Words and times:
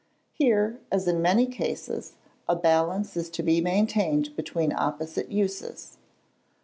Here, 0.31 0.79
as 0.91 1.07
in 1.07 1.21
many 1.21 1.45
cases, 1.45 2.13
a 2.49 2.55
balance 2.55 3.15
is 3.15 3.29
to 3.29 3.43
be 3.43 3.61
maintained 3.61 4.35
between 4.35 4.73
opposite 4.73 5.31
uses. 5.31 5.99